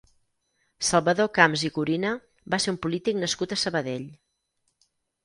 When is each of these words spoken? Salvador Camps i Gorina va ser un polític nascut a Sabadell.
Salvador 0.85 1.27
Camps 1.35 1.65
i 1.69 1.69
Gorina 1.75 2.13
va 2.53 2.59
ser 2.65 2.73
un 2.77 2.79
polític 2.87 3.21
nascut 3.25 3.55
a 3.55 3.59
Sabadell. 3.65 4.09